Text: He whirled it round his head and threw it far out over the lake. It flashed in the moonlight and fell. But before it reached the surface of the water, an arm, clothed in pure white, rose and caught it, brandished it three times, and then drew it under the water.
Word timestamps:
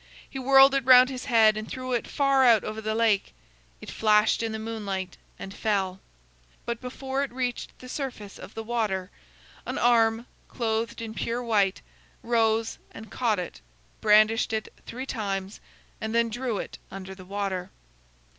He 0.27 0.39
whirled 0.39 0.73
it 0.73 0.83
round 0.83 1.11
his 1.11 1.25
head 1.25 1.55
and 1.55 1.69
threw 1.69 1.93
it 1.93 2.07
far 2.07 2.43
out 2.43 2.63
over 2.63 2.81
the 2.81 2.95
lake. 2.95 3.33
It 3.81 3.91
flashed 3.91 4.41
in 4.41 4.51
the 4.51 4.57
moonlight 4.57 5.15
and 5.37 5.53
fell. 5.53 5.99
But 6.65 6.81
before 6.81 7.21
it 7.21 7.31
reached 7.31 7.77
the 7.77 7.87
surface 7.87 8.39
of 8.39 8.55
the 8.55 8.63
water, 8.63 9.11
an 9.63 9.77
arm, 9.77 10.25
clothed 10.47 11.03
in 11.03 11.13
pure 11.13 11.43
white, 11.43 11.81
rose 12.23 12.79
and 12.89 13.11
caught 13.11 13.37
it, 13.37 13.61
brandished 14.01 14.53
it 14.53 14.73
three 14.87 15.05
times, 15.05 15.59
and 16.01 16.15
then 16.15 16.29
drew 16.29 16.57
it 16.57 16.79
under 16.89 17.13
the 17.13 17.23
water. 17.23 17.69